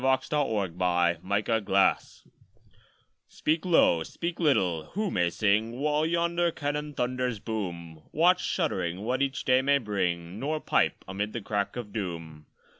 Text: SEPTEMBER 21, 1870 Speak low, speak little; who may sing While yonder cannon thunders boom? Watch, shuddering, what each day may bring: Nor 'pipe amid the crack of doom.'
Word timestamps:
SEPTEMBER 0.03 0.47
21, 0.79 0.79
1870 1.21 2.31
Speak 3.27 3.63
low, 3.63 4.01
speak 4.01 4.39
little; 4.39 4.85
who 4.93 5.11
may 5.11 5.29
sing 5.29 5.73
While 5.73 6.07
yonder 6.07 6.49
cannon 6.51 6.95
thunders 6.95 7.37
boom? 7.37 8.01
Watch, 8.11 8.43
shuddering, 8.43 9.01
what 9.03 9.21
each 9.21 9.45
day 9.45 9.61
may 9.61 9.77
bring: 9.77 10.39
Nor 10.39 10.59
'pipe 10.59 11.05
amid 11.07 11.33
the 11.33 11.41
crack 11.41 11.75
of 11.75 11.93
doom.' 11.93 12.47